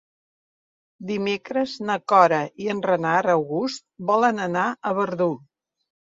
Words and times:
Dimecres 1.11 1.75
na 1.89 1.97
Cora 2.13 2.39
i 2.65 2.71
en 2.75 2.81
Renat 2.87 3.31
August 3.35 3.87
volen 4.09 4.43
anar 4.49 4.67
a 4.93 4.97
Verdú. 5.03 5.31